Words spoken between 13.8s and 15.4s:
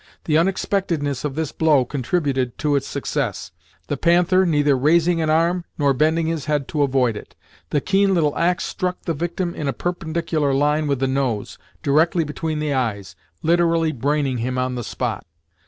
braining him on the spot.